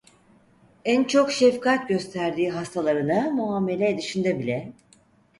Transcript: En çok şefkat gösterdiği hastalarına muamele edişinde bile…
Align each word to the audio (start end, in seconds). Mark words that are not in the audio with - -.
En 0.85 1.03
çok 1.03 1.31
şefkat 1.31 1.89
gösterdiği 1.89 2.49
hastalarına 2.51 3.31
muamele 3.31 3.89
edişinde 3.89 4.39
bile… 4.39 4.73